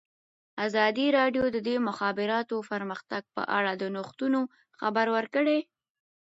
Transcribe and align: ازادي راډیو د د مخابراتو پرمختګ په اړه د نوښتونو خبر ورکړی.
ازادي 0.65 1.07
راډیو 1.17 1.43
د 1.55 1.57
د 1.67 1.69
مخابراتو 1.87 2.55
پرمختګ 2.71 3.23
په 3.35 3.41
اړه 3.57 3.71
د 3.81 3.83
نوښتونو 3.95 4.39
خبر 4.79 5.05
ورکړی. 5.17 5.59